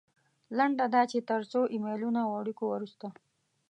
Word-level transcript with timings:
لنډه 0.57 0.85
دا 0.95 1.01
چې 1.11 1.19
تر 1.29 1.41
څو 1.51 1.61
ایمیلونو 1.73 2.19
او 2.25 2.31
اړیکو 2.41 2.63
وروسته. 2.69 3.07